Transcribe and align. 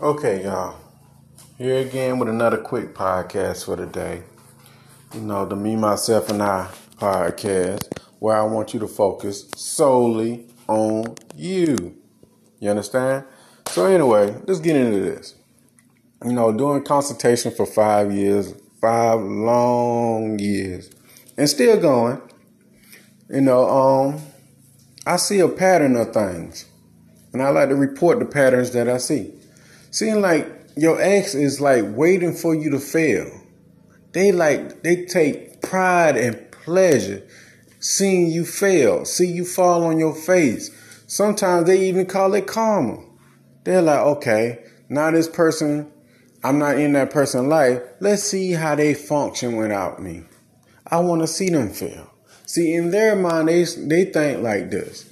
Okay, 0.00 0.42
y'all. 0.42 0.76
Here 1.56 1.78
again 1.78 2.18
with 2.18 2.28
another 2.28 2.56
quick 2.56 2.94
podcast 2.94 3.64
for 3.64 3.76
the 3.76 3.86
day. 3.86 4.24
You 5.14 5.20
know, 5.20 5.46
the 5.46 5.54
Me, 5.54 5.76
Myself, 5.76 6.30
and 6.30 6.42
I 6.42 6.68
podcast, 6.96 7.86
where 8.18 8.36
I 8.36 8.42
want 8.42 8.74
you 8.74 8.80
to 8.80 8.88
focus 8.88 9.48
solely 9.54 10.48
on 10.66 11.14
you. 11.36 11.96
You 12.58 12.70
understand? 12.70 13.24
So, 13.68 13.86
anyway, 13.86 14.34
let's 14.48 14.58
get 14.58 14.74
into 14.74 14.98
this. 14.98 15.36
You 16.24 16.32
know, 16.32 16.50
doing 16.50 16.82
consultation 16.82 17.52
for 17.52 17.64
five 17.64 18.12
years, 18.12 18.52
five 18.80 19.20
long 19.20 20.40
years, 20.40 20.90
and 21.36 21.48
still 21.48 21.78
going. 21.80 22.20
You 23.30 23.42
know, 23.42 23.68
um, 23.68 24.20
I 25.06 25.18
see 25.18 25.38
a 25.38 25.48
pattern 25.48 25.94
of 25.94 26.12
things, 26.12 26.66
and 27.32 27.40
I 27.40 27.50
like 27.50 27.68
to 27.68 27.76
report 27.76 28.18
the 28.18 28.26
patterns 28.26 28.72
that 28.72 28.88
I 28.88 28.98
see. 28.98 29.34
Seeing 29.94 30.20
like 30.20 30.48
your 30.76 31.00
ex 31.00 31.36
is 31.36 31.60
like 31.60 31.84
waiting 31.86 32.34
for 32.34 32.52
you 32.52 32.68
to 32.70 32.80
fail. 32.80 33.30
They 34.10 34.32
like 34.32 34.82
they 34.82 35.04
take 35.04 35.62
pride 35.62 36.16
and 36.16 36.50
pleasure 36.50 37.22
seeing 37.84 38.28
you 38.28 38.44
fail, 38.44 39.04
see 39.04 39.26
you 39.26 39.44
fall 39.44 39.84
on 39.84 39.98
your 39.98 40.14
face. 40.14 40.70
Sometimes 41.06 41.66
they 41.66 41.86
even 41.86 42.06
call 42.06 42.34
it 42.34 42.48
karma. 42.48 43.04
They're 43.62 43.82
like, 43.82 44.00
okay, 44.00 44.64
now 44.88 45.12
this 45.12 45.28
person, 45.28 45.92
I'm 46.42 46.58
not 46.58 46.78
in 46.78 46.94
that 46.94 47.10
person's 47.10 47.46
life. 47.46 47.80
Let's 48.00 48.24
see 48.24 48.52
how 48.52 48.74
they 48.74 48.94
function 48.94 49.54
without 49.56 50.02
me. 50.02 50.24
I 50.86 50.98
want 51.00 51.20
to 51.20 51.28
see 51.28 51.50
them 51.50 51.68
fail. 51.70 52.10
See, 52.46 52.74
in 52.74 52.90
their 52.90 53.14
mind, 53.14 53.48
they, 53.48 53.62
they 53.64 54.06
think 54.06 54.42
like 54.42 54.70
this. 54.72 55.08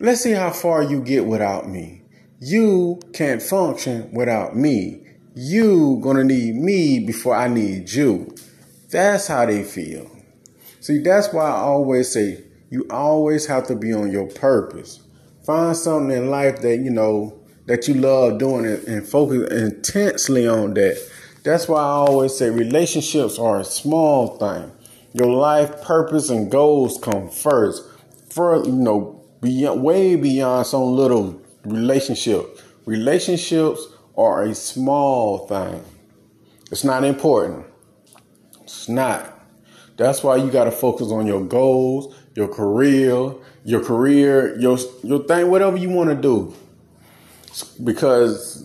Let's 0.00 0.20
see 0.20 0.32
how 0.32 0.50
far 0.50 0.82
you 0.82 1.00
get 1.00 1.24
without 1.24 1.68
me. 1.68 2.03
You 2.46 3.00
can't 3.14 3.40
function 3.40 4.12
without 4.12 4.54
me. 4.54 5.00
You 5.34 5.98
gonna 6.02 6.24
need 6.24 6.56
me 6.56 7.00
before 7.00 7.34
I 7.34 7.48
need 7.48 7.90
you. 7.90 8.34
That's 8.90 9.28
how 9.28 9.46
they 9.46 9.64
feel. 9.64 10.10
See, 10.80 10.98
that's 10.98 11.32
why 11.32 11.46
I 11.46 11.56
always 11.56 12.12
say 12.12 12.44
you 12.68 12.86
always 12.90 13.46
have 13.46 13.66
to 13.68 13.74
be 13.74 13.94
on 13.94 14.12
your 14.12 14.26
purpose. 14.26 15.00
Find 15.46 15.74
something 15.74 16.14
in 16.14 16.28
life 16.28 16.60
that 16.60 16.76
you 16.80 16.90
know 16.90 17.40
that 17.64 17.88
you 17.88 17.94
love 17.94 18.36
doing 18.36 18.66
it 18.66 18.86
and 18.86 19.08
focus 19.08 19.50
intensely 19.50 20.46
on 20.46 20.74
that. 20.74 21.02
That's 21.44 21.66
why 21.66 21.80
I 21.80 22.04
always 22.04 22.36
say 22.36 22.50
relationships 22.50 23.38
are 23.38 23.60
a 23.60 23.64
small 23.64 24.36
thing. 24.36 24.70
Your 25.14 25.32
life 25.32 25.80
purpose 25.80 26.28
and 26.28 26.50
goals 26.50 26.98
come 27.00 27.30
first. 27.30 27.82
For 28.28 28.62
you 28.66 28.72
know, 28.72 29.24
beyond 29.40 29.82
way 29.82 30.16
beyond 30.16 30.66
some 30.66 30.94
little 30.94 31.40
relationship. 31.64 32.60
Relationships 32.86 33.86
are 34.16 34.42
a 34.44 34.54
small 34.54 35.46
thing. 35.46 35.82
It's 36.70 36.84
not 36.84 37.04
important. 37.04 37.66
It's 38.62 38.88
not. 38.88 39.30
That's 39.96 40.22
why 40.22 40.36
you 40.36 40.50
got 40.50 40.64
to 40.64 40.70
focus 40.70 41.10
on 41.10 41.26
your 41.26 41.42
goals, 41.44 42.14
your 42.34 42.48
career, 42.48 43.32
your 43.64 43.82
career, 43.82 44.58
your 44.58 44.78
your 45.02 45.24
thing, 45.24 45.50
whatever 45.50 45.76
you 45.76 45.90
want 45.90 46.10
to 46.10 46.16
do. 46.16 46.54
Because 47.84 48.64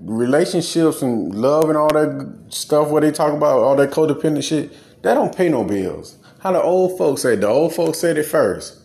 relationships 0.00 1.00
and 1.00 1.34
love 1.34 1.70
and 1.70 1.78
all 1.78 1.88
that 1.88 2.44
stuff, 2.50 2.88
what 2.88 3.02
they 3.02 3.10
talk 3.10 3.32
about, 3.32 3.60
all 3.60 3.76
that 3.76 3.90
codependent 3.90 4.44
shit, 4.44 4.72
that 5.02 5.14
don't 5.14 5.34
pay 5.34 5.48
no 5.48 5.64
bills. 5.64 6.18
How 6.40 6.52
the 6.52 6.62
old 6.62 6.98
folks 6.98 7.22
say, 7.22 7.36
the 7.36 7.48
old 7.48 7.74
folks 7.74 7.98
said 7.98 8.18
it 8.18 8.26
first. 8.26 8.82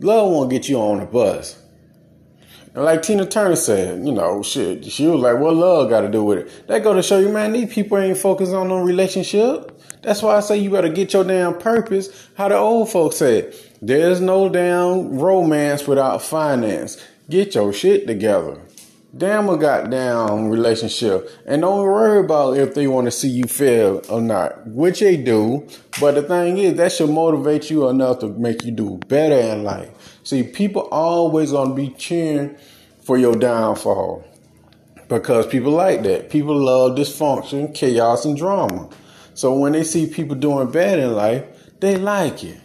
Love 0.00 0.30
won't 0.30 0.50
get 0.50 0.68
you 0.68 0.76
on 0.80 1.00
a 1.00 1.06
bus. 1.06 1.62
And 2.74 2.84
like 2.84 3.02
Tina 3.02 3.24
Turner 3.24 3.54
said, 3.54 4.04
you 4.04 4.12
know, 4.12 4.42
shit, 4.42 4.84
she 4.86 5.06
was 5.06 5.20
like, 5.20 5.38
what 5.38 5.54
love 5.54 5.90
got 5.90 6.00
to 6.00 6.08
do 6.08 6.24
with 6.24 6.38
it? 6.38 6.66
That 6.66 6.82
go 6.82 6.92
to 6.92 7.02
show 7.02 7.20
you, 7.20 7.28
man, 7.28 7.52
these 7.52 7.72
people 7.72 7.98
ain't 7.98 8.18
focused 8.18 8.52
on 8.52 8.68
no 8.68 8.82
relationship. 8.82 9.80
That's 10.02 10.22
why 10.22 10.36
I 10.36 10.40
say 10.40 10.58
you 10.58 10.70
better 10.70 10.88
get 10.88 11.12
your 11.12 11.22
damn 11.22 11.56
purpose. 11.56 12.28
How 12.34 12.48
the 12.48 12.56
old 12.56 12.90
folks 12.90 13.16
said, 13.16 13.54
there's 13.80 14.20
no 14.20 14.48
damn 14.48 15.18
romance 15.18 15.86
without 15.86 16.20
finance. 16.22 17.00
Get 17.30 17.54
your 17.54 17.72
shit 17.72 18.08
together. 18.08 18.60
Damn 19.16 19.48
a 19.48 19.56
goddamn 19.56 20.48
relationship. 20.48 21.30
And 21.46 21.62
don't 21.62 21.84
worry 21.84 22.18
about 22.18 22.56
if 22.56 22.74
they 22.74 22.88
want 22.88 23.06
to 23.06 23.12
see 23.12 23.28
you 23.28 23.44
fail 23.44 24.02
or 24.08 24.20
not, 24.20 24.66
which 24.66 25.00
they 25.00 25.16
do. 25.16 25.68
But 26.00 26.16
the 26.16 26.22
thing 26.22 26.58
is, 26.58 26.74
that 26.74 26.90
should 26.90 27.10
motivate 27.10 27.70
you 27.70 27.88
enough 27.88 28.18
to 28.20 28.28
make 28.28 28.64
you 28.64 28.72
do 28.72 28.98
better 29.06 29.38
in 29.38 29.62
life. 29.62 30.18
See, 30.24 30.42
people 30.42 30.88
always 30.90 31.52
gonna 31.52 31.74
be 31.74 31.90
cheering 31.90 32.56
for 33.04 33.16
your 33.16 33.36
downfall 33.36 34.24
because 35.08 35.46
people 35.46 35.72
like 35.72 36.02
that. 36.02 36.28
People 36.30 36.56
love 36.56 36.96
dysfunction, 36.96 37.72
chaos, 37.72 38.24
and 38.24 38.36
drama. 38.36 38.88
So 39.34 39.56
when 39.56 39.72
they 39.72 39.84
see 39.84 40.08
people 40.08 40.34
doing 40.34 40.72
bad 40.72 40.98
in 40.98 41.12
life, 41.12 41.44
they 41.78 41.96
like 41.98 42.42
it. 42.42 42.60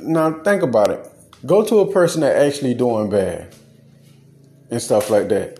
Now 0.00 0.40
think 0.42 0.62
about 0.62 0.90
it. 0.90 1.06
Go 1.44 1.62
to 1.62 1.80
a 1.80 1.92
person 1.92 2.22
that 2.22 2.36
actually 2.36 2.72
doing 2.72 3.10
bad 3.10 3.54
and 4.70 4.80
stuff 4.80 5.10
like 5.10 5.28
that. 5.28 5.58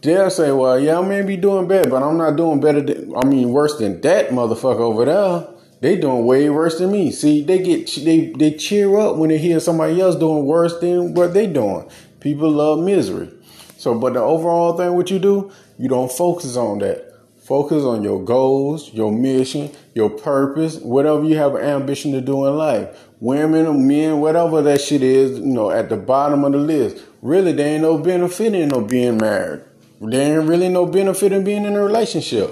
They'll 0.00 0.30
say, 0.30 0.52
"Well, 0.52 0.78
yeah, 0.78 0.98
I 0.98 1.02
may 1.02 1.22
be 1.22 1.36
doing 1.36 1.66
bad, 1.66 1.90
but 1.90 2.02
I'm 2.02 2.16
not 2.16 2.36
doing 2.36 2.60
better. 2.60 2.80
Than, 2.80 3.14
I 3.16 3.24
mean, 3.26 3.50
worse 3.50 3.78
than 3.78 4.00
that 4.02 4.30
motherfucker 4.30 4.80
over 4.80 5.04
there." 5.04 5.46
They 5.80 5.96
doing 5.96 6.24
way 6.24 6.50
worse 6.50 6.78
than 6.78 6.90
me. 6.90 7.12
See, 7.12 7.42
they 7.42 7.58
get 7.60 7.86
they 8.04 8.32
they 8.36 8.52
cheer 8.52 8.98
up 8.98 9.16
when 9.16 9.28
they 9.28 9.38
hear 9.38 9.60
somebody 9.60 10.00
else 10.00 10.16
doing 10.16 10.44
worse 10.44 10.78
than 10.80 11.14
what 11.14 11.34
they 11.34 11.46
doing. 11.46 11.88
People 12.20 12.50
love 12.50 12.80
misery. 12.80 13.30
So, 13.76 13.94
but 13.94 14.14
the 14.14 14.20
overall 14.20 14.76
thing, 14.76 14.94
what 14.94 15.10
you 15.10 15.20
do, 15.20 15.52
you 15.78 15.88
don't 15.88 16.10
focus 16.10 16.56
on 16.56 16.80
that. 16.80 17.07
Focus 17.48 17.82
on 17.82 18.02
your 18.02 18.22
goals, 18.22 18.92
your 18.92 19.10
mission, 19.10 19.70
your 19.94 20.10
purpose, 20.10 20.76
whatever 20.80 21.24
you 21.24 21.34
have 21.38 21.54
an 21.54 21.62
ambition 21.62 22.12
to 22.12 22.20
do 22.20 22.46
in 22.46 22.58
life. 22.58 22.94
Women 23.20 23.64
or 23.64 23.72
men, 23.72 24.20
whatever 24.20 24.60
that 24.60 24.82
shit 24.82 25.02
is, 25.02 25.38
you 25.38 25.46
know, 25.46 25.70
at 25.70 25.88
the 25.88 25.96
bottom 25.96 26.44
of 26.44 26.52
the 26.52 26.58
list. 26.58 27.02
Really, 27.22 27.52
there 27.52 27.68
ain't 27.72 27.80
no 27.80 27.96
benefit 27.96 28.52
in 28.52 28.68
no 28.68 28.82
being 28.82 29.16
married. 29.16 29.62
There 29.98 30.38
ain't 30.38 30.46
really 30.46 30.68
no 30.68 30.84
benefit 30.84 31.32
in 31.32 31.42
being 31.42 31.64
in 31.64 31.74
a 31.74 31.82
relationship. 31.82 32.50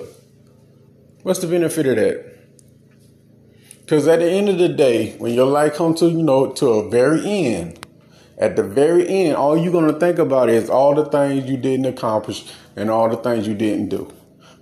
What's 1.24 1.40
the 1.40 1.46
benefit 1.46 1.84
of 1.88 1.96
that? 1.96 2.38
Because 3.80 4.08
at 4.08 4.20
the 4.20 4.30
end 4.30 4.48
of 4.48 4.56
the 4.56 4.70
day, 4.70 5.14
when 5.18 5.34
your 5.34 5.44
life 5.44 5.74
comes 5.74 6.00
to, 6.00 6.08
you 6.08 6.22
know, 6.22 6.52
to 6.52 6.68
a 6.68 6.88
very 6.88 7.22
end, 7.22 7.86
at 8.38 8.56
the 8.56 8.62
very 8.62 9.06
end, 9.06 9.36
all 9.36 9.58
you're 9.58 9.72
going 9.72 9.92
to 9.92 10.00
think 10.00 10.18
about 10.18 10.48
is 10.48 10.70
all 10.70 10.94
the 10.94 11.04
things 11.04 11.50
you 11.50 11.58
didn't 11.58 11.84
accomplish 11.84 12.50
and 12.76 12.90
all 12.90 13.10
the 13.10 13.18
things 13.18 13.46
you 13.46 13.52
didn't 13.52 13.90
do. 13.90 14.10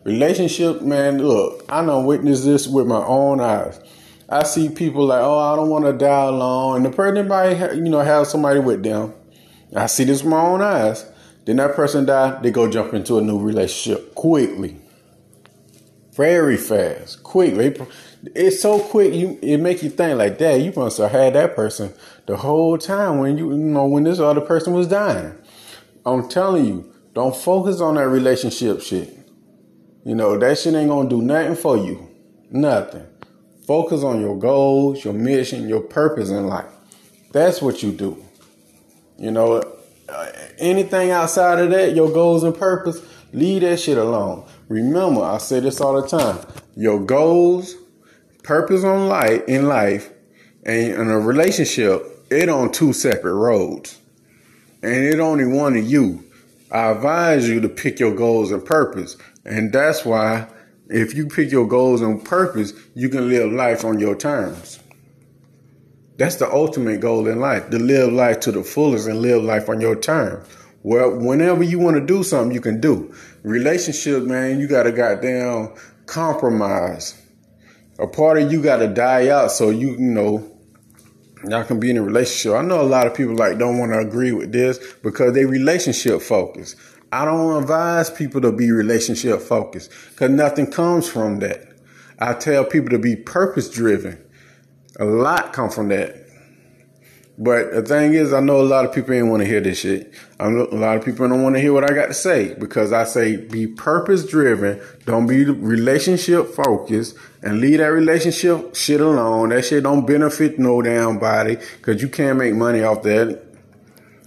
Relationship, 0.04 0.82
man, 0.82 1.18
look, 1.18 1.64
I 1.68 1.84
know 1.84 2.00
witness 2.00 2.44
this 2.44 2.68
with 2.68 2.86
my 2.86 3.04
own 3.04 3.40
eyes. 3.40 3.80
I 4.28 4.44
see 4.44 4.68
people 4.68 5.06
like, 5.06 5.22
oh, 5.22 5.38
I 5.38 5.56
don't 5.56 5.70
want 5.70 5.84
to 5.86 5.92
die 5.92 6.24
alone. 6.24 6.76
And 6.76 6.86
the 6.86 6.90
person 6.90 7.26
might, 7.26 7.74
you 7.74 7.82
know, 7.82 8.00
have 8.00 8.26
somebody 8.26 8.60
with 8.60 8.82
them. 8.82 9.14
I 9.74 9.86
see 9.86 10.04
this 10.04 10.22
with 10.22 10.30
my 10.30 10.40
own 10.40 10.62
eyes. 10.62 11.04
Then 11.44 11.56
that 11.56 11.74
person 11.74 12.04
die, 12.04 12.40
they 12.40 12.50
go 12.50 12.70
jump 12.70 12.94
into 12.94 13.18
a 13.18 13.22
new 13.22 13.38
relationship 13.38 14.14
quickly. 14.14 14.76
Very 16.12 16.56
fast, 16.56 17.22
quickly 17.22 17.74
it's 18.34 18.60
so 18.60 18.80
quick. 18.80 19.14
You 19.14 19.38
it 19.42 19.58
make 19.58 19.82
you 19.82 19.90
think 19.90 20.18
like 20.18 20.38
that. 20.38 20.60
You 20.60 20.72
must 20.74 20.98
have 20.98 21.10
had 21.10 21.34
that 21.34 21.54
person 21.54 21.92
the 22.26 22.36
whole 22.36 22.78
time 22.78 23.18
when 23.18 23.36
you 23.36 23.50
you 23.50 23.56
know 23.56 23.86
when 23.86 24.04
this 24.04 24.18
other 24.18 24.40
person 24.40 24.72
was 24.72 24.86
dying. 24.86 25.34
I'm 26.06 26.28
telling 26.28 26.64
you, 26.66 26.92
don't 27.14 27.34
focus 27.34 27.80
on 27.80 27.94
that 27.96 28.08
relationship 28.08 28.80
shit. 28.82 29.18
You 30.04 30.14
know 30.14 30.38
that 30.38 30.58
shit 30.58 30.74
ain't 30.74 30.90
gonna 30.90 31.08
do 31.08 31.22
nothing 31.22 31.56
for 31.56 31.76
you. 31.76 32.08
Nothing. 32.50 33.06
Focus 33.66 34.02
on 34.02 34.20
your 34.20 34.38
goals, 34.38 35.02
your 35.02 35.14
mission, 35.14 35.68
your 35.68 35.80
purpose 35.80 36.28
in 36.28 36.46
life. 36.46 36.70
That's 37.32 37.62
what 37.62 37.82
you 37.82 37.90
do. 37.90 38.22
You 39.18 39.30
know, 39.30 39.62
uh, 40.08 40.32
anything 40.58 41.10
outside 41.10 41.58
of 41.60 41.70
that, 41.70 41.94
your 41.94 42.10
goals 42.10 42.44
and 42.44 42.54
purpose, 42.54 43.00
leave 43.32 43.62
that 43.62 43.80
shit 43.80 43.96
alone. 43.96 44.46
Remember, 44.68 45.22
I 45.22 45.38
say 45.38 45.60
this 45.60 45.80
all 45.80 46.00
the 46.00 46.06
time. 46.06 46.38
Your 46.76 47.00
goals, 47.00 47.74
purpose 48.42 48.84
on 48.84 49.08
life 49.08 49.42
in 49.48 49.66
life 49.66 50.10
and 50.64 50.92
in 50.92 51.10
a 51.10 51.18
relationship, 51.18 52.02
it 52.30 52.48
on 52.48 52.72
two 52.72 52.92
separate 52.92 53.34
roads. 53.34 53.98
And 54.82 55.04
it 55.06 55.18
only 55.18 55.46
one 55.46 55.76
of 55.76 55.84
you. 55.86 56.24
I 56.70 56.90
advise 56.90 57.48
you 57.48 57.60
to 57.60 57.68
pick 57.68 58.00
your 58.00 58.14
goals 58.14 58.50
and 58.52 58.64
purpose. 58.64 59.16
And 59.44 59.72
that's 59.72 60.04
why 60.04 60.48
if 60.88 61.14
you 61.14 61.26
pick 61.26 61.50
your 61.50 61.66
goals 61.66 62.00
and 62.00 62.24
purpose, 62.24 62.72
you 62.94 63.08
can 63.08 63.28
live 63.28 63.52
life 63.52 63.84
on 63.84 63.98
your 63.98 64.16
terms. 64.16 64.78
That's 66.16 66.36
the 66.36 66.50
ultimate 66.50 67.00
goal 67.00 67.26
in 67.26 67.40
life, 67.40 67.70
to 67.70 67.78
live 67.78 68.12
life 68.12 68.40
to 68.40 68.52
the 68.52 68.62
fullest 68.62 69.08
and 69.08 69.20
live 69.20 69.42
life 69.42 69.68
on 69.68 69.80
your 69.80 69.96
terms. 69.96 70.46
Well, 70.82 71.18
whenever 71.18 71.62
you 71.62 71.78
want 71.78 71.96
to 71.96 72.04
do 72.04 72.22
something, 72.22 72.54
you 72.54 72.60
can 72.60 72.80
do. 72.80 73.12
Relationship, 73.42 74.22
man, 74.22 74.60
you 74.60 74.68
got 74.68 74.84
to 74.84 74.92
goddamn 74.92 75.72
compromise 76.06 77.20
a 77.98 78.06
part 78.06 78.38
of 78.38 78.52
you 78.52 78.62
got 78.62 78.78
to 78.78 78.88
die 78.88 79.28
out 79.28 79.50
so 79.50 79.70
you 79.70 79.92
you 79.92 79.98
know 79.98 80.50
Y'all 81.46 81.62
can 81.62 81.78
be 81.78 81.90
in 81.90 81.98
a 81.98 82.02
relationship. 82.02 82.58
I 82.58 82.62
know 82.62 82.80
a 82.80 82.88
lot 82.88 83.06
of 83.06 83.12
people 83.12 83.34
like 83.34 83.58
don't 83.58 83.76
want 83.76 83.92
to 83.92 83.98
agree 83.98 84.32
with 84.32 84.50
this 84.50 84.78
because 85.02 85.34
they 85.34 85.44
relationship 85.44 86.22
focused. 86.22 86.74
I 87.12 87.24
don't 87.24 87.62
advise 87.62 88.10
people 88.10 88.40
to 88.42 88.52
be 88.52 88.70
relationship 88.70 89.40
focused 89.40 89.90
because 90.10 90.30
nothing 90.30 90.70
comes 90.70 91.08
from 91.08 91.38
that. 91.40 91.68
I 92.18 92.34
tell 92.34 92.64
people 92.64 92.90
to 92.90 92.98
be 92.98 93.16
purpose 93.16 93.70
driven. 93.70 94.22
A 94.98 95.04
lot 95.04 95.52
come 95.52 95.70
from 95.70 95.88
that. 95.88 96.24
But 97.36 97.72
the 97.72 97.82
thing 97.82 98.14
is, 98.14 98.32
I 98.32 98.38
know 98.38 98.60
a 98.60 98.62
lot 98.62 98.84
of 98.84 98.94
people 98.94 99.12
ain't 99.12 99.26
want 99.26 99.42
to 99.42 99.48
hear 99.48 99.60
this 99.60 99.80
shit. 99.80 100.12
I 100.38 100.48
know 100.48 100.68
a 100.70 100.76
lot 100.76 100.96
of 100.96 101.04
people 101.04 101.28
don't 101.28 101.42
want 101.42 101.56
to 101.56 101.60
hear 101.60 101.72
what 101.72 101.82
I 101.82 101.92
got 101.92 102.06
to 102.06 102.14
say 102.14 102.54
because 102.54 102.92
I 102.92 103.02
say 103.04 103.36
be 103.36 103.66
purpose 103.66 104.24
driven. 104.24 104.80
Don't 105.04 105.26
be 105.26 105.44
relationship 105.44 106.46
focused 106.48 107.16
and 107.42 107.60
leave 107.60 107.78
that 107.78 107.86
relationship 107.86 108.76
shit 108.76 109.00
alone. 109.00 109.48
That 109.48 109.64
shit 109.64 109.82
don't 109.82 110.06
benefit 110.06 110.60
no 110.60 110.80
damn 110.80 111.18
body 111.18 111.58
because 111.78 112.00
you 112.00 112.08
can't 112.08 112.38
make 112.38 112.54
money 112.54 112.84
off 112.84 113.02
that 113.02 113.43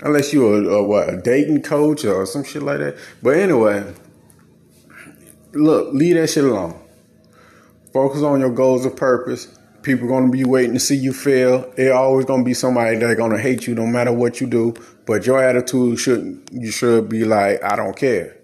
unless 0.01 0.33
you're 0.33 0.69
a, 0.69 0.83
what 0.83 1.13
a 1.13 1.17
dating 1.17 1.63
coach 1.63 2.05
or 2.05 2.25
some 2.25 2.43
shit 2.43 2.63
like 2.63 2.79
that. 2.79 2.97
But 3.21 3.37
anyway, 3.37 3.93
look, 5.53 5.93
leave 5.93 6.15
that 6.15 6.29
shit 6.29 6.43
alone. 6.43 6.79
Focus 7.93 8.21
on 8.21 8.39
your 8.39 8.51
goals 8.51 8.85
of 8.85 8.95
purpose 8.95 9.57
People 9.87 10.09
gonna 10.09 10.29
be 10.29 10.43
waiting 10.43 10.73
to 10.73 10.81
see 10.81 10.97
you 10.97 11.13
fail. 11.13 11.71
It 11.77 11.93
always 11.93 12.25
gonna 12.25 12.43
be 12.43 12.53
somebody 12.53 12.97
that 12.97 13.15
gonna 13.15 13.39
hate 13.39 13.67
you 13.67 13.73
no 13.73 13.87
matter 13.87 14.11
what 14.11 14.41
you 14.41 14.45
do. 14.45 14.73
But 15.05 15.25
your 15.25 15.41
attitude 15.41 15.97
should 15.97 16.41
you 16.51 16.71
should 16.71 17.07
be 17.07 17.23
like, 17.23 17.63
I 17.63 17.77
don't 17.77 17.95
care. 17.95 18.35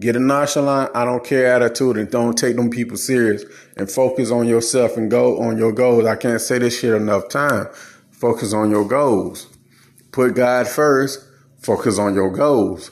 Get 0.00 0.16
a 0.16 0.18
nonchalant, 0.18 0.90
I 0.92 1.04
don't 1.04 1.22
care 1.22 1.54
attitude 1.54 1.98
and 1.98 2.10
don't 2.10 2.36
take 2.36 2.56
them 2.56 2.68
people 2.68 2.96
serious 2.96 3.44
and 3.76 3.88
focus 3.88 4.32
on 4.32 4.48
yourself 4.48 4.96
and 4.96 5.08
go 5.08 5.40
on 5.40 5.56
your 5.56 5.70
goals. 5.70 6.04
I 6.04 6.16
can't 6.16 6.40
say 6.40 6.58
this 6.58 6.80
shit 6.80 6.94
enough 6.94 7.28
time. 7.28 7.68
Focus 8.10 8.52
on 8.52 8.68
your 8.68 8.84
goals. 8.84 9.51
Put 10.12 10.34
God 10.34 10.68
first, 10.68 11.26
focus 11.62 11.98
on 11.98 12.14
your 12.14 12.30
goals. 12.30 12.90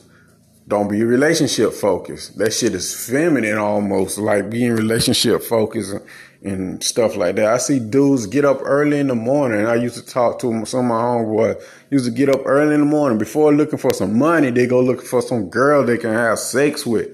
Don't 0.66 0.88
be 0.88 1.02
relationship 1.02 1.72
focused. 1.72 2.38
That 2.38 2.52
shit 2.52 2.74
is 2.74 3.06
feminine 3.06 3.58
almost, 3.58 4.18
like 4.18 4.48
being 4.48 4.72
relationship 4.72 5.42
focused 5.42 5.96
and 6.42 6.82
stuff 6.82 7.16
like 7.16 7.36
that. 7.36 7.52
I 7.52 7.58
see 7.58 7.78
dudes 7.78 8.26
get 8.26 8.44
up 8.44 8.60
early 8.62 9.00
in 9.00 9.08
the 9.08 9.14
morning. 9.14 9.66
I 9.66 9.74
used 9.74 9.96
to 9.96 10.06
talk 10.06 10.38
to 10.40 10.64
some 10.64 10.80
of 10.80 10.86
my 10.86 11.02
homeboys. 11.02 11.62
Used 11.90 12.06
to 12.06 12.10
get 12.10 12.30
up 12.30 12.40
early 12.46 12.74
in 12.74 12.80
the 12.80 12.86
morning 12.86 13.18
before 13.18 13.52
looking 13.52 13.78
for 13.78 13.92
some 13.92 14.18
money. 14.18 14.50
They 14.50 14.66
go 14.66 14.80
looking 14.80 15.06
for 15.06 15.20
some 15.20 15.50
girl 15.50 15.84
they 15.84 15.98
can 15.98 16.12
have 16.12 16.38
sex 16.38 16.86
with. 16.86 17.08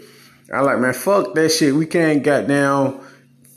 I 0.53 0.61
like, 0.61 0.79
man, 0.79 0.93
fuck 0.94 1.35
that 1.35 1.49
shit. 1.49 1.75
We 1.75 1.87
can't 1.87 2.23
down 2.23 3.05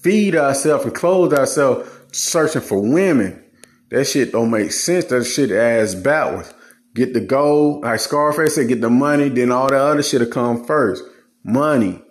feed 0.02 0.36
ourselves 0.36 0.86
and 0.86 0.96
clothe 0.96 1.34
ourselves 1.34 1.90
searching 2.12 2.62
for 2.62 2.82
women. 2.82 3.44
That 3.90 4.06
shit 4.06 4.32
don't 4.32 4.52
make 4.52 4.72
sense. 4.72 5.06
That 5.06 5.24
shit 5.26 5.52
ass 5.52 5.96
backwards. 5.96 6.54
Get 6.96 7.14
the 7.14 7.22
gold, 7.22 7.84
like 7.84 8.00
Scarface 8.00 8.56
said, 8.56 8.68
get 8.68 8.82
the 8.82 8.90
money, 8.90 9.30
then 9.30 9.52
all 9.52 9.70
the 9.70 9.80
other 9.80 10.04
shit'll 10.04 10.28
come 10.28 10.66
first. 10.66 11.04
Money. 11.44 12.02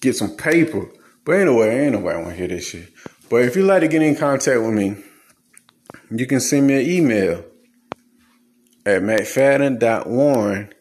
Get 0.00 0.16
some 0.16 0.36
paper 0.36 0.88
but 1.28 1.40
anyway, 1.40 1.80
ain't 1.80 1.92
nobody 1.92 2.16
want 2.16 2.30
to 2.30 2.36
hear 2.36 2.48
this 2.48 2.70
shit. 2.70 2.90
But 3.28 3.42
if 3.42 3.54
you'd 3.54 3.66
like 3.66 3.82
to 3.82 3.88
get 3.88 4.00
in 4.00 4.16
contact 4.16 4.62
with 4.62 4.72
me, 4.72 4.96
you 6.10 6.26
can 6.26 6.40
send 6.40 6.66
me 6.66 6.76
an 6.76 6.90
email 6.90 7.44
at 8.86 9.02
mcfadden.warren 9.02 10.72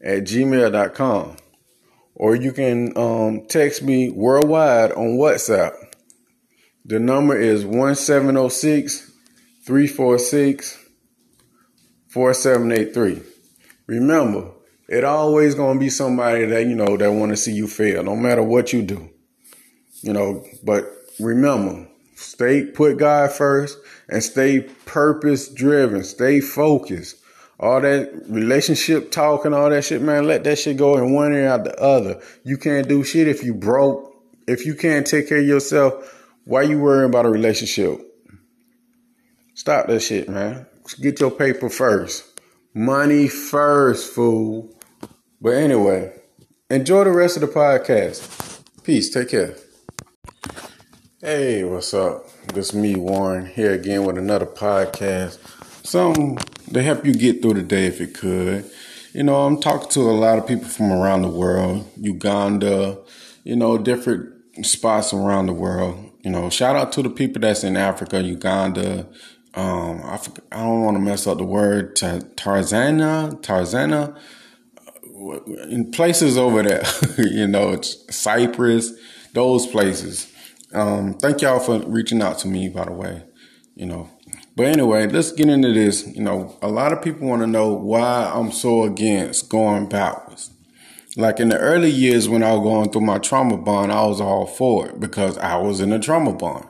at 0.00 0.18
gmail.com. 0.22 1.36
Or 2.14 2.36
you 2.36 2.52
can 2.52 2.96
um, 2.96 3.46
text 3.48 3.82
me 3.82 4.10
worldwide 4.10 4.92
on 4.92 5.18
WhatsApp. 5.18 5.72
The 6.84 7.00
number 7.00 7.36
is 7.36 7.64
1706 7.64 9.09
346 9.64 10.78
4783. 12.08 13.22
Remember, 13.86 14.50
it 14.88 15.04
always 15.04 15.54
gonna 15.54 15.78
be 15.78 15.90
somebody 15.90 16.46
that 16.46 16.66
you 16.66 16.74
know 16.74 16.96
that 16.96 17.12
want 17.12 17.30
to 17.30 17.36
see 17.36 17.52
you 17.52 17.68
fail, 17.68 18.02
no 18.02 18.16
matter 18.16 18.42
what 18.42 18.72
you 18.72 18.82
do. 18.82 19.10
You 20.02 20.12
know, 20.12 20.44
but 20.64 20.90
remember, 21.20 21.86
stay 22.16 22.64
put 22.64 22.96
God 22.98 23.30
first 23.32 23.78
and 24.08 24.22
stay 24.22 24.60
purpose 24.86 25.48
driven, 25.48 26.02
stay 26.04 26.40
focused. 26.40 27.16
All 27.60 27.80
that 27.82 28.10
relationship 28.28 29.12
talk 29.12 29.44
and 29.44 29.54
all 29.54 29.68
that 29.68 29.84
shit, 29.84 30.00
man, 30.00 30.26
let 30.26 30.42
that 30.44 30.58
shit 30.58 30.78
go 30.78 30.96
in 30.96 31.12
one 31.12 31.34
ear 31.34 31.48
out 31.48 31.64
the 31.64 31.78
other. 31.78 32.20
You 32.42 32.56
can't 32.56 32.88
do 32.88 33.04
shit 33.04 33.28
if 33.28 33.44
you 33.44 33.54
broke. 33.54 34.16
If 34.48 34.64
you 34.64 34.74
can't 34.74 35.06
take 35.06 35.28
care 35.28 35.38
of 35.38 35.46
yourself, 35.46 36.26
why 36.44 36.62
you 36.62 36.80
worrying 36.80 37.10
about 37.10 37.26
a 37.26 37.30
relationship? 37.30 38.09
Stop 39.60 39.88
that 39.88 40.00
shit, 40.00 40.26
man. 40.26 40.64
Get 41.02 41.20
your 41.20 41.30
paper 41.30 41.68
first. 41.68 42.24
Money 42.72 43.28
first, 43.28 44.14
fool. 44.14 44.74
But 45.38 45.50
anyway, 45.50 46.14
enjoy 46.70 47.04
the 47.04 47.10
rest 47.10 47.36
of 47.36 47.42
the 47.42 47.46
podcast. 47.48 48.62
Peace. 48.84 49.10
Take 49.10 49.28
care. 49.28 49.54
Hey, 51.20 51.62
what's 51.64 51.92
up? 51.92 52.24
This 52.54 52.72
me, 52.72 52.96
Warren, 52.96 53.44
here 53.44 53.74
again 53.74 54.06
with 54.06 54.16
another 54.16 54.46
podcast. 54.46 55.36
Something 55.86 56.38
to 56.72 56.82
help 56.82 57.04
you 57.04 57.12
get 57.12 57.42
through 57.42 57.52
the 57.52 57.62
day 57.62 57.84
if 57.84 58.00
it 58.00 58.14
could. 58.14 58.64
You 59.12 59.24
know, 59.24 59.44
I'm 59.44 59.60
talking 59.60 59.90
to 59.90 60.00
a 60.00 60.16
lot 60.16 60.38
of 60.38 60.46
people 60.46 60.68
from 60.68 60.90
around 60.90 61.20
the 61.20 61.28
world, 61.28 61.86
Uganda, 61.98 62.96
you 63.44 63.56
know, 63.56 63.76
different 63.76 64.64
spots 64.64 65.12
around 65.12 65.48
the 65.48 65.52
world. 65.52 66.12
You 66.22 66.30
know, 66.30 66.48
shout 66.48 66.76
out 66.76 66.92
to 66.92 67.02
the 67.02 67.10
people 67.10 67.42
that's 67.42 67.62
in 67.62 67.76
Africa, 67.76 68.22
Uganda. 68.22 69.06
Um, 69.54 70.02
I, 70.04 70.18
I 70.52 70.58
don't 70.58 70.82
want 70.82 70.96
to 70.96 71.02
mess 71.02 71.26
up 71.26 71.38
the 71.38 71.44
word, 71.44 71.96
Tarzana, 71.96 73.40
Tarzana, 73.42 74.16
in 75.68 75.90
places 75.90 76.38
over 76.38 76.62
there, 76.62 76.84
you 77.18 77.46
know, 77.46 77.70
it's 77.70 77.96
Cyprus, 78.14 78.92
those 79.34 79.66
places 79.66 80.30
um, 80.72 81.14
thank 81.14 81.42
y'all 81.42 81.58
for 81.58 81.80
reaching 81.80 82.22
out 82.22 82.38
to 82.40 82.48
me, 82.48 82.68
by 82.68 82.84
the 82.84 82.92
way. 82.92 83.24
You 83.74 83.86
know, 83.86 84.10
but 84.56 84.66
anyway, 84.66 85.06
let's 85.06 85.32
get 85.32 85.48
into 85.48 85.72
this. 85.72 86.06
You 86.06 86.22
know, 86.22 86.56
a 86.60 86.68
lot 86.68 86.92
of 86.92 87.02
people 87.02 87.28
want 87.28 87.42
to 87.42 87.46
know 87.46 87.72
why 87.72 88.30
I'm 88.34 88.52
so 88.52 88.84
against 88.84 89.48
going 89.48 89.88
backwards. 89.88 90.50
Like 91.16 91.40
in 91.40 91.48
the 91.48 91.58
early 91.58 91.90
years 91.90 92.28
when 92.28 92.42
I 92.42 92.52
was 92.52 92.62
going 92.62 92.90
through 92.90 93.00
my 93.02 93.18
trauma 93.18 93.56
bond, 93.56 93.90
I 93.90 94.04
was 94.04 94.20
all 94.20 94.46
for 94.46 94.88
it 94.88 95.00
because 95.00 95.36
I 95.38 95.56
was 95.56 95.80
in 95.80 95.92
a 95.92 95.98
trauma 95.98 96.32
bond. 96.32 96.66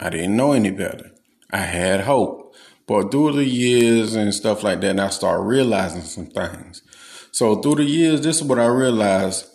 I 0.00 0.10
didn't 0.10 0.36
know 0.36 0.52
any 0.52 0.70
better. 0.70 1.11
I 1.52 1.58
had 1.58 2.00
hope. 2.00 2.54
But 2.86 3.10
through 3.10 3.32
the 3.32 3.44
years 3.44 4.14
and 4.14 4.34
stuff 4.34 4.62
like 4.62 4.80
that, 4.80 4.90
and 4.90 5.00
I 5.00 5.08
started 5.08 5.44
realizing 5.44 6.02
some 6.02 6.26
things. 6.26 6.82
So 7.30 7.56
through 7.56 7.76
the 7.76 7.84
years, 7.84 8.20
this 8.20 8.36
is 8.36 8.42
what 8.42 8.58
I 8.58 8.66
realized 8.66 9.52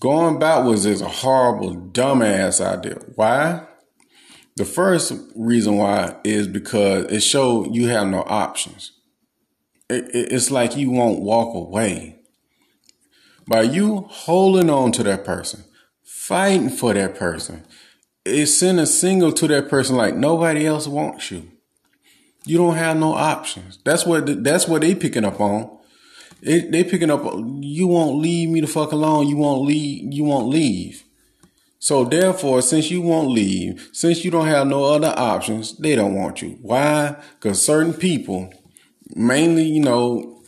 Going 0.00 0.38
backwards 0.38 0.86
is 0.86 1.00
a 1.00 1.08
horrible, 1.08 1.74
dumbass 1.74 2.64
idea. 2.64 3.00
Why? 3.16 3.66
The 4.56 4.64
first 4.64 5.12
reason 5.34 5.76
why 5.76 6.16
is 6.22 6.46
because 6.46 7.06
it 7.06 7.20
shows 7.20 7.68
you 7.72 7.88
have 7.88 8.06
no 8.06 8.22
options. 8.22 8.92
It, 9.90 10.04
it, 10.14 10.32
it's 10.32 10.52
like 10.52 10.76
you 10.76 10.90
won't 10.90 11.20
walk 11.20 11.54
away. 11.54 12.20
By 13.48 13.62
you 13.62 14.06
holding 14.08 14.70
on 14.70 14.92
to 14.92 15.02
that 15.02 15.24
person, 15.24 15.64
fighting 16.04 16.70
for 16.70 16.94
that 16.94 17.16
person, 17.16 17.64
it 18.28 18.46
send 18.46 18.80
a 18.80 18.86
signal 18.86 19.32
to 19.32 19.48
that 19.48 19.68
person 19.68 19.96
like 19.96 20.14
nobody 20.14 20.66
else 20.66 20.86
wants 20.86 21.30
you. 21.30 21.50
You 22.44 22.58
don't 22.58 22.76
have 22.76 22.96
no 22.96 23.14
options. 23.14 23.78
That's 23.84 24.06
what 24.06 24.42
that's 24.42 24.66
what 24.66 24.82
they 24.82 24.94
picking 24.94 25.24
up 25.24 25.40
on. 25.40 25.78
It, 26.40 26.70
they 26.70 26.84
picking 26.84 27.10
up. 27.10 27.22
You 27.60 27.88
won't 27.88 28.18
leave 28.18 28.48
me 28.48 28.60
the 28.60 28.66
fuck 28.66 28.92
alone. 28.92 29.28
You 29.28 29.36
won't 29.36 29.62
leave. 29.62 30.12
You 30.12 30.24
won't 30.24 30.48
leave. 30.48 31.04
So 31.80 32.04
therefore, 32.04 32.62
since 32.62 32.90
you 32.90 33.02
won't 33.02 33.30
leave, 33.30 33.90
since 33.92 34.24
you 34.24 34.30
don't 34.30 34.46
have 34.46 34.66
no 34.66 34.84
other 34.84 35.14
options, 35.16 35.76
they 35.78 35.94
don't 35.94 36.14
want 36.14 36.42
you. 36.42 36.58
Why? 36.60 37.16
Because 37.34 37.64
certain 37.64 37.94
people, 37.94 38.52
mainly, 39.14 39.64
you 39.64 39.80
know, 39.80 40.42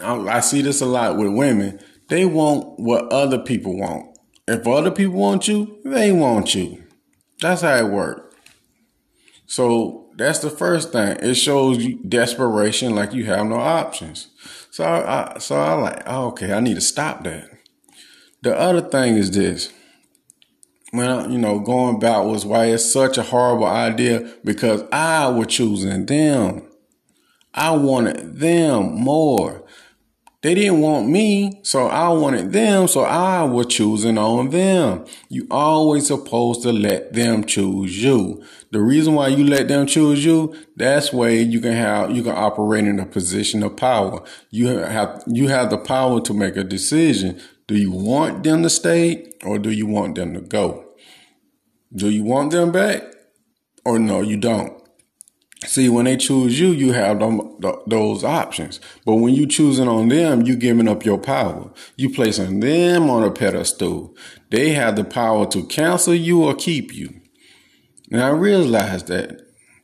I, 0.00 0.14
I 0.36 0.40
see 0.40 0.62
this 0.62 0.80
a 0.80 0.86
lot 0.86 1.16
with 1.16 1.34
women. 1.34 1.80
They 2.08 2.24
want 2.24 2.78
what 2.78 3.12
other 3.12 3.38
people 3.38 3.78
want. 3.78 4.16
If 4.46 4.66
other 4.66 4.90
people 4.90 5.14
want 5.14 5.48
you, 5.48 5.78
they 5.84 6.12
want 6.12 6.54
you. 6.54 6.83
That's 7.40 7.62
how 7.62 7.76
it 7.76 7.90
worked. 7.90 8.34
So 9.46 10.10
that's 10.16 10.38
the 10.38 10.50
first 10.50 10.92
thing. 10.92 11.18
It 11.20 11.34
shows 11.34 11.84
you 11.84 11.98
desperation, 11.98 12.94
like 12.94 13.12
you 13.12 13.26
have 13.26 13.46
no 13.46 13.56
options. 13.56 14.28
So 14.70 14.84
I, 14.84 15.38
so 15.38 15.56
I 15.56 15.74
like, 15.74 16.02
oh, 16.06 16.28
okay, 16.28 16.52
I 16.52 16.60
need 16.60 16.74
to 16.74 16.80
stop 16.80 17.24
that. 17.24 17.50
The 18.42 18.58
other 18.58 18.80
thing 18.80 19.16
is 19.16 19.30
this. 19.30 19.72
I, 20.92 21.26
you 21.26 21.38
know, 21.38 21.58
going 21.58 21.98
back 21.98 22.24
was 22.24 22.46
why 22.46 22.66
it's 22.66 22.90
such 22.90 23.18
a 23.18 23.22
horrible 23.22 23.66
idea 23.66 24.32
because 24.44 24.84
I 24.92 25.28
was 25.28 25.48
choosing 25.48 26.06
them. 26.06 26.68
I 27.52 27.72
wanted 27.72 28.38
them 28.38 28.94
more. 28.94 29.64
They 30.44 30.52
didn't 30.52 30.82
want 30.82 31.08
me, 31.08 31.60
so 31.62 31.86
I 31.86 32.10
wanted 32.10 32.52
them, 32.52 32.86
so 32.86 33.00
I 33.00 33.44
was 33.44 33.64
choosing 33.64 34.18
on 34.18 34.50
them. 34.50 35.06
You 35.30 35.46
always 35.50 36.08
supposed 36.08 36.60
to 36.64 36.70
let 36.70 37.14
them 37.14 37.44
choose 37.44 38.04
you. 38.04 38.44
The 38.70 38.82
reason 38.82 39.14
why 39.14 39.28
you 39.28 39.46
let 39.46 39.68
them 39.68 39.86
choose 39.86 40.22
you, 40.22 40.54
that's 40.76 41.14
way 41.14 41.40
you 41.40 41.62
can 41.62 41.72
have 41.72 42.14
you 42.14 42.22
can 42.22 42.34
operate 42.36 42.86
in 42.86 43.00
a 43.00 43.06
position 43.06 43.62
of 43.62 43.78
power. 43.78 44.22
You 44.50 44.68
have 44.68 45.22
you 45.26 45.48
have 45.48 45.70
the 45.70 45.78
power 45.78 46.20
to 46.20 46.34
make 46.34 46.58
a 46.58 46.64
decision. 46.64 47.40
Do 47.66 47.78
you 47.78 47.90
want 47.90 48.44
them 48.44 48.62
to 48.64 48.68
stay 48.68 49.32
or 49.46 49.58
do 49.58 49.70
you 49.70 49.86
want 49.86 50.16
them 50.16 50.34
to 50.34 50.42
go? 50.42 50.84
Do 51.94 52.10
you 52.10 52.22
want 52.22 52.50
them 52.50 52.70
back 52.70 53.02
or 53.86 53.98
no, 53.98 54.20
you 54.20 54.36
don't? 54.36 54.83
See, 55.74 55.88
when 55.88 56.04
they 56.04 56.16
choose 56.16 56.60
you, 56.60 56.68
you 56.68 56.92
have 56.92 57.18
them, 57.18 57.58
those 57.88 58.22
options. 58.22 58.78
But 59.04 59.16
when 59.16 59.34
you 59.34 59.44
choosing 59.44 59.88
on 59.88 60.06
them, 60.06 60.42
you 60.42 60.54
giving 60.54 60.86
up 60.86 61.04
your 61.04 61.18
power. 61.18 61.72
You 61.96 62.14
placing 62.14 62.60
them 62.60 63.10
on 63.10 63.24
a 63.24 63.32
pedestal. 63.32 64.14
They 64.50 64.70
have 64.74 64.94
the 64.94 65.02
power 65.02 65.46
to 65.46 65.66
cancel 65.66 66.14
you 66.14 66.44
or 66.44 66.54
keep 66.54 66.94
you. 66.94 67.12
And 68.12 68.22
I 68.22 68.28
realize 68.28 69.02
that. 69.06 69.40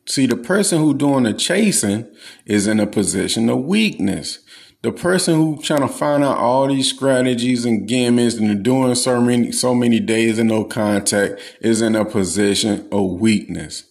See, 0.07 0.27
the 0.27 0.37
person 0.37 0.79
who 0.79 0.95
doing 0.95 1.25
the 1.25 1.35
chasing 1.35 2.07
is 2.47 2.69
in 2.69 2.79
a 2.79 2.87
position 2.87 3.49
of 3.49 3.65
weakness. 3.65 4.39
The 4.83 4.93
person 4.93 5.35
who 5.35 5.61
trying 5.61 5.81
to 5.81 5.89
find 5.89 6.23
out 6.23 6.39
all 6.39 6.69
these 6.69 6.89
strategies 6.89 7.65
and 7.65 7.89
gimmicks 7.89 8.37
and 8.37 8.63
doing 8.63 8.95
so 8.95 9.21
many 9.21 9.51
so 9.51 9.75
many 9.75 9.99
days 9.99 10.39
in 10.39 10.47
no 10.47 10.63
contact 10.65 11.41
is 11.61 11.83
in 11.83 11.97
a 11.97 12.05
position 12.05 12.89
of 12.93 13.19
weakness 13.21 13.90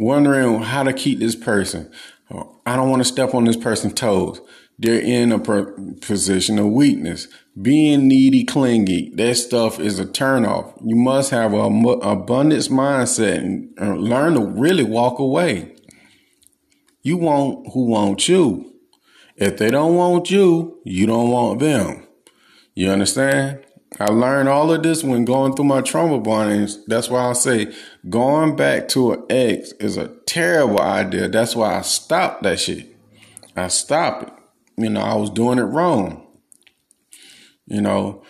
wondering 0.00 0.62
how 0.62 0.82
to 0.82 0.92
keep 0.92 1.18
this 1.18 1.36
person. 1.36 1.90
I 2.64 2.76
don't 2.76 2.90
want 2.90 3.00
to 3.00 3.08
step 3.08 3.34
on 3.34 3.44
this 3.44 3.56
person's 3.56 3.94
toes. 3.94 4.40
They're 4.78 5.00
in 5.00 5.30
a 5.30 5.38
per- 5.38 5.72
position 6.00 6.58
of 6.58 6.68
weakness. 6.68 7.28
Being 7.60 8.08
needy, 8.08 8.44
clingy, 8.44 9.10
that 9.16 9.34
stuff 9.36 9.78
is 9.78 9.98
a 9.98 10.06
turnoff. 10.06 10.72
You 10.82 10.96
must 10.96 11.30
have 11.30 11.52
an 11.52 11.84
abundance 12.02 12.68
mindset 12.68 13.38
and 13.38 14.00
learn 14.00 14.34
to 14.34 14.46
really 14.46 14.84
walk 14.84 15.18
away. 15.18 15.76
You 17.02 17.18
want 17.18 17.72
who 17.74 17.86
wants 17.86 18.28
you. 18.28 18.72
If 19.36 19.58
they 19.58 19.70
don't 19.70 19.96
want 19.96 20.30
you, 20.30 20.80
you 20.84 21.06
don't 21.06 21.30
want 21.30 21.60
them. 21.60 22.06
You 22.74 22.90
understand? 22.90 23.60
I 23.98 24.06
learned 24.06 24.48
all 24.48 24.70
of 24.72 24.82
this 24.82 25.02
when 25.02 25.24
going 25.24 25.54
through 25.54 25.64
my 25.64 25.80
trauma 25.80 26.20
bondings. 26.20 26.78
That's 26.86 27.10
why 27.10 27.28
I 27.28 27.32
say 27.32 27.74
going 28.08 28.54
back 28.56 28.88
to 28.90 29.12
an 29.12 29.24
ex 29.28 29.72
is 29.72 29.96
a 29.96 30.08
terrible 30.26 30.80
idea. 30.80 31.28
That's 31.28 31.56
why 31.56 31.76
I 31.76 31.82
stopped 31.82 32.44
that 32.44 32.60
shit. 32.60 32.96
I 33.56 33.68
stopped 33.68 34.28
it. 34.28 34.34
You 34.76 34.90
know, 34.90 35.00
I 35.00 35.14
was 35.16 35.30
doing 35.30 35.58
it 35.58 35.62
wrong. 35.62 36.26
You 37.66 37.80
know, 37.80 38.22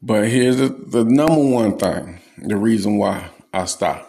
but 0.00 0.28
here's 0.28 0.56
the, 0.56 0.68
the 0.68 1.04
number 1.04 1.44
one 1.44 1.78
thing, 1.78 2.20
the 2.38 2.56
reason 2.56 2.96
why 2.96 3.30
I 3.52 3.66
stopped. 3.66 4.08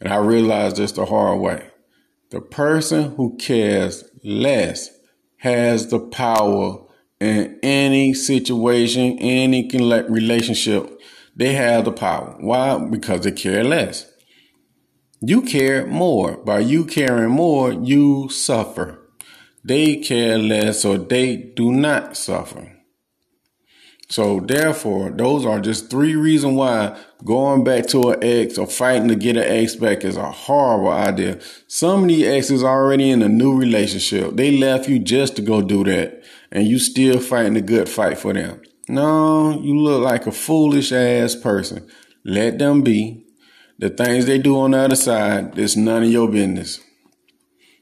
And 0.00 0.12
I 0.12 0.16
realized 0.16 0.76
this 0.76 0.92
the 0.92 1.06
hard 1.06 1.40
way. 1.40 1.68
The 2.30 2.40
person 2.40 3.14
who 3.16 3.36
cares 3.36 4.04
less 4.22 4.90
has 5.38 5.88
the 5.88 6.00
power 6.00 6.85
in 7.20 7.58
any 7.62 8.14
situation, 8.14 9.18
any 9.18 9.68
relationship, 10.08 11.00
they 11.34 11.54
have 11.54 11.84
the 11.84 11.92
power. 11.92 12.36
Why? 12.40 12.78
Because 12.78 13.22
they 13.22 13.32
care 13.32 13.64
less. 13.64 14.10
You 15.20 15.42
care 15.42 15.86
more. 15.86 16.36
By 16.38 16.60
you 16.60 16.84
caring 16.84 17.30
more, 17.30 17.72
you 17.72 18.28
suffer. 18.28 19.02
They 19.64 19.96
care 19.96 20.38
less 20.38 20.84
or 20.84 20.98
they 20.98 21.36
do 21.36 21.72
not 21.72 22.16
suffer. 22.16 22.72
So 24.08 24.38
therefore, 24.38 25.10
those 25.10 25.44
are 25.44 25.58
just 25.58 25.90
three 25.90 26.14
reasons 26.14 26.54
why 26.54 26.96
going 27.24 27.64
back 27.64 27.86
to 27.88 28.10
an 28.10 28.22
ex 28.22 28.56
or 28.56 28.68
fighting 28.68 29.08
to 29.08 29.16
get 29.16 29.36
an 29.36 29.42
ex 29.42 29.74
back 29.74 30.04
is 30.04 30.16
a 30.16 30.30
horrible 30.30 30.92
idea. 30.92 31.40
Some 31.66 32.02
of 32.02 32.08
these 32.08 32.24
exes 32.24 32.62
are 32.62 32.84
already 32.84 33.10
in 33.10 33.22
a 33.22 33.28
new 33.28 33.56
relationship. 33.56 34.36
They 34.36 34.56
left 34.56 34.88
you 34.88 35.00
just 35.00 35.34
to 35.36 35.42
go 35.42 35.60
do 35.60 35.82
that 35.84 36.22
and 36.50 36.66
you 36.66 36.78
still 36.78 37.20
fighting 37.20 37.56
a 37.56 37.60
good 37.60 37.88
fight 37.88 38.18
for 38.18 38.32
them. 38.32 38.60
No, 38.88 39.60
you 39.60 39.78
look 39.78 40.02
like 40.02 40.26
a 40.26 40.32
foolish 40.32 40.92
ass 40.92 41.34
person. 41.34 41.88
Let 42.24 42.58
them 42.58 42.82
be. 42.82 43.24
The 43.78 43.90
things 43.90 44.26
they 44.26 44.38
do 44.38 44.58
on 44.58 44.70
the 44.70 44.78
other 44.78 44.96
side, 44.96 45.58
it's 45.58 45.76
none 45.76 46.04
of 46.04 46.10
your 46.10 46.30
business. 46.30 46.80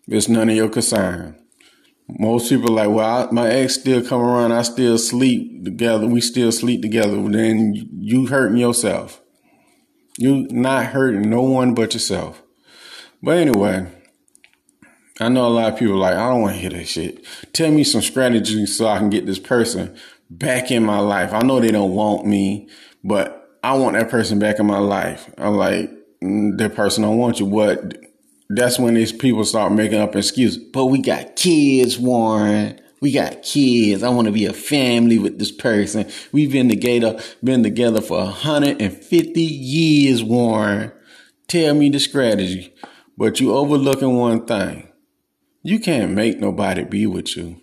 It's 0.08 0.28
none 0.28 0.50
of 0.50 0.56
your 0.56 0.68
concern. 0.68 1.38
Most 2.08 2.48
people 2.50 2.74
like, 2.74 2.90
well, 2.90 3.28
I, 3.28 3.32
my 3.32 3.48
ex 3.48 3.74
still 3.74 4.04
come 4.04 4.20
around. 4.20 4.52
I 4.52 4.62
still 4.62 4.98
sleep 4.98 5.64
together. 5.64 6.06
We 6.06 6.20
still 6.20 6.52
sleep 6.52 6.82
together. 6.82 7.16
Then 7.28 7.74
you 7.92 8.26
hurting 8.26 8.58
yourself. 8.58 9.22
You 10.18 10.46
not 10.50 10.86
hurting 10.86 11.28
no 11.30 11.42
one 11.42 11.74
but 11.74 11.94
yourself. 11.94 12.42
But 13.22 13.38
anyway, 13.38 13.90
I 15.20 15.28
know 15.28 15.46
a 15.46 15.48
lot 15.48 15.72
of 15.72 15.78
people 15.78 15.96
like, 15.96 16.14
I 16.14 16.28
don't 16.28 16.42
want 16.42 16.54
to 16.54 16.60
hear 16.60 16.70
that 16.70 16.88
shit. 16.88 17.24
Tell 17.52 17.70
me 17.70 17.84
some 17.84 18.02
strategies 18.02 18.76
so 18.76 18.88
I 18.88 18.98
can 18.98 19.10
get 19.10 19.26
this 19.26 19.38
person 19.38 19.96
back 20.28 20.72
in 20.72 20.84
my 20.84 20.98
life. 20.98 21.32
I 21.32 21.42
know 21.42 21.60
they 21.60 21.70
don't 21.70 21.94
want 21.94 22.26
me, 22.26 22.68
but 23.04 23.58
I 23.62 23.74
want 23.74 23.96
that 23.96 24.10
person 24.10 24.40
back 24.40 24.58
in 24.58 24.66
my 24.66 24.78
life. 24.78 25.32
I'm 25.38 25.54
like, 25.54 25.90
mm, 26.20 26.58
that 26.58 26.74
person 26.74 27.04
don't 27.04 27.16
want 27.16 27.38
you. 27.38 27.46
What? 27.46 27.96
That's 28.48 28.78
when 28.78 28.94
these 28.94 29.12
people 29.12 29.44
start 29.44 29.72
making 29.72 30.00
up 30.00 30.16
excuses. 30.16 30.58
But 30.58 30.86
we 30.86 31.00
got 31.00 31.36
kids, 31.36 31.96
Warren. 31.96 32.80
We 33.00 33.12
got 33.12 33.42
kids. 33.42 34.02
I 34.02 34.08
want 34.08 34.26
to 34.26 34.32
be 34.32 34.46
a 34.46 34.52
family 34.52 35.18
with 35.18 35.38
this 35.38 35.52
person. 35.52 36.10
We've 36.32 36.50
been 36.50 36.68
together, 36.68 37.20
been 37.42 37.62
together 37.62 38.00
for 38.00 38.18
150 38.18 39.40
years, 39.40 40.24
Warren. 40.24 40.90
Tell 41.46 41.74
me 41.74 41.88
the 41.90 42.00
strategy. 42.00 42.74
But 43.16 43.38
you 43.38 43.54
overlooking 43.54 44.16
one 44.16 44.44
thing. 44.46 44.88
You 45.66 45.80
can't 45.80 46.12
make 46.12 46.40
nobody 46.40 46.84
be 46.84 47.06
with 47.06 47.38
you. 47.38 47.56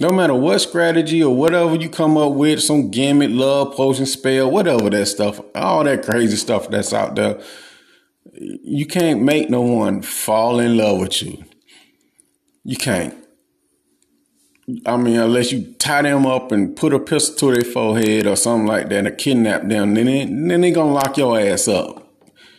No 0.00 0.08
matter 0.08 0.32
what 0.32 0.60
strategy 0.60 1.22
or 1.22 1.36
whatever 1.36 1.74
you 1.74 1.90
come 1.90 2.16
up 2.16 2.32
with, 2.32 2.62
some 2.62 2.90
gimmick, 2.90 3.28
love, 3.30 3.76
potion, 3.76 4.06
spell, 4.06 4.50
whatever 4.50 4.88
that 4.88 5.04
stuff, 5.06 5.38
all 5.54 5.84
that 5.84 6.06
crazy 6.06 6.36
stuff 6.36 6.70
that's 6.70 6.94
out 6.94 7.14
there, 7.14 7.38
you 8.32 8.86
can't 8.86 9.20
make 9.20 9.50
no 9.50 9.60
one 9.60 10.00
fall 10.00 10.58
in 10.58 10.78
love 10.78 11.00
with 11.00 11.22
you. 11.22 11.44
You 12.64 12.78
can't. 12.78 13.14
I 14.86 14.96
mean, 14.96 15.18
unless 15.18 15.52
you 15.52 15.74
tie 15.74 16.00
them 16.00 16.24
up 16.24 16.50
and 16.50 16.74
put 16.74 16.94
a 16.94 16.98
pistol 16.98 17.50
to 17.52 17.60
their 17.60 17.70
forehead 17.70 18.26
or 18.26 18.36
something 18.36 18.66
like 18.66 18.88
that, 18.88 19.06
or 19.06 19.10
kidnap 19.10 19.68
them, 19.68 19.92
then 19.92 20.06
they, 20.06 20.24
then 20.24 20.62
they 20.62 20.70
gonna 20.70 20.94
lock 20.94 21.18
your 21.18 21.38
ass 21.38 21.68
up. 21.68 22.08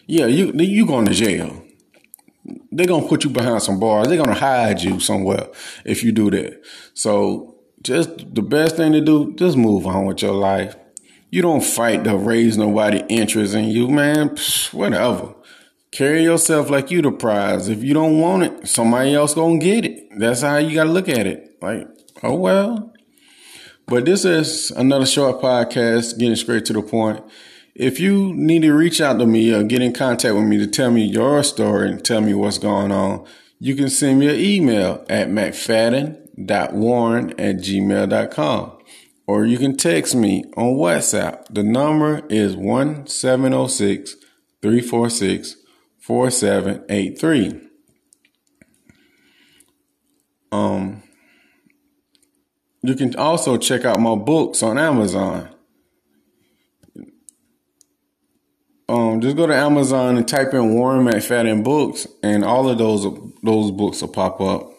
Yeah, 0.05 0.27
you 0.27 0.51
you 0.53 0.85
going 0.85 1.05
to 1.05 1.13
jail 1.13 1.63
they're 2.75 2.87
gonna 2.87 3.07
put 3.07 3.23
you 3.23 3.29
behind 3.29 3.61
some 3.61 3.79
bars. 3.79 4.07
They're 4.07 4.17
gonna 4.17 4.33
hide 4.33 4.81
you 4.81 4.99
somewhere 4.99 5.47
if 5.85 6.03
you 6.03 6.11
do 6.11 6.29
that. 6.31 6.61
So 6.93 7.55
just 7.81 8.33
the 8.33 8.41
best 8.41 8.77
thing 8.77 8.93
to 8.93 9.01
do, 9.01 9.33
just 9.35 9.57
move 9.57 9.85
on 9.85 10.05
with 10.05 10.21
your 10.21 10.33
life. 10.33 10.75
You 11.29 11.41
don't 11.41 11.63
fight 11.63 12.03
to 12.03 12.15
raise 12.15 12.57
nobody 12.57 13.03
interest 13.09 13.55
in 13.55 13.65
you, 13.65 13.87
man. 13.87 14.29
Psh, 14.29 14.73
whatever. 14.73 15.33
Carry 15.91 16.23
yourself 16.23 16.69
like 16.69 16.91
you 16.91 17.01
the 17.01 17.11
prize. 17.11 17.69
If 17.69 17.83
you 17.83 17.93
don't 17.93 18.19
want 18.19 18.43
it, 18.43 18.67
somebody 18.67 19.13
else 19.13 19.33
gonna 19.33 19.59
get 19.59 19.85
it. 19.85 20.09
That's 20.17 20.41
how 20.41 20.57
you 20.57 20.75
gotta 20.75 20.91
look 20.91 21.09
at 21.09 21.27
it. 21.27 21.57
Like, 21.61 21.87
oh 22.21 22.35
well. 22.35 22.93
But 23.85 24.05
this 24.05 24.25
is 24.25 24.71
another 24.71 25.05
short 25.05 25.41
podcast, 25.41 26.17
getting 26.17 26.35
straight 26.35 26.65
to 26.65 26.73
the 26.73 26.81
point. 26.81 27.23
If 27.75 27.99
you 27.99 28.33
need 28.33 28.61
to 28.61 28.73
reach 28.73 29.01
out 29.01 29.19
to 29.19 29.25
me 29.25 29.53
or 29.53 29.63
get 29.63 29.81
in 29.81 29.93
contact 29.93 30.35
with 30.35 30.43
me 30.43 30.57
to 30.59 30.67
tell 30.67 30.91
me 30.91 31.03
your 31.03 31.43
story 31.43 31.89
and 31.89 32.05
tell 32.05 32.21
me 32.21 32.33
what's 32.33 32.59
going 32.59 32.91
on, 32.91 33.25
you 33.59 33.75
can 33.75 33.89
send 33.89 34.19
me 34.19 34.29
an 34.29 34.35
email 34.35 35.03
at 35.09 35.29
mcfadden.warren 35.29 37.31
at 37.39 37.55
gmail.com 37.57 38.77
or 39.25 39.45
you 39.45 39.57
can 39.57 39.75
text 39.75 40.13
me 40.15 40.43
on 40.55 40.75
WhatsApp. 40.75 41.45
The 41.49 41.63
number 41.63 42.21
is 42.29 42.55
1706 42.55 44.15
346 44.61 45.55
4783. 45.99 47.61
Um, 50.51 51.01
you 52.81 52.95
can 52.95 53.15
also 53.15 53.57
check 53.57 53.85
out 53.85 53.99
my 53.99 54.15
books 54.15 54.61
on 54.61 54.77
Amazon. 54.77 55.52
Um, 58.89 59.21
just 59.21 59.37
go 59.37 59.47
to 59.47 59.55
Amazon 59.55 60.17
and 60.17 60.27
type 60.27 60.53
in 60.53 60.75
Warren 60.75 61.05
McFadden 61.05 61.63
books, 61.63 62.07
and 62.21 62.43
all 62.43 62.69
of 62.69 62.77
those 62.77 63.03
those 63.41 63.71
books 63.71 64.01
will 64.01 64.09
pop 64.09 64.41
up. 64.41 64.69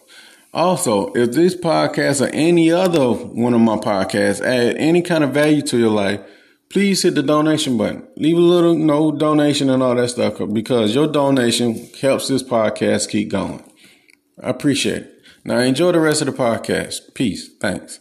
Also, 0.53 1.13
if 1.15 1.33
this 1.33 1.57
podcast 1.57 2.25
or 2.25 2.31
any 2.33 2.71
other 2.71 3.13
one 3.13 3.55
of 3.55 3.61
my 3.61 3.77
podcasts 3.77 4.41
add 4.41 4.77
any 4.77 5.03
kind 5.03 5.25
of 5.25 5.31
value 5.31 5.63
to 5.63 5.79
your 5.79 5.91
life, 5.91 6.21
please 6.69 7.03
hit 7.03 7.17
the 7.17 7.23
donation 7.23 7.77
button. 7.77 8.07
Leave 8.17 8.37
a 8.37 8.41
little 8.41 8.75
no 8.77 9.11
donation 9.11 9.69
and 9.69 9.83
all 9.83 9.97
that 9.97 10.09
stuff 10.09 10.39
because 10.53 10.95
your 10.95 11.09
donation 11.09 11.89
helps 12.01 12.29
this 12.29 12.43
podcast 12.43 13.09
keep 13.09 13.31
going. 13.31 13.65
I 14.41 14.51
appreciate 14.51 15.03
it. 15.03 15.11
Now 15.45 15.59
enjoy 15.59 15.93
the 15.93 16.01
rest 16.01 16.23
of 16.23 16.27
the 16.27 16.33
podcast. 16.33 17.15
Peace. 17.15 17.51
Thanks. 17.61 18.01